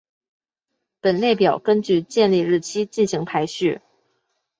[0.99, 3.81] 本列表根据建立日期进行排序。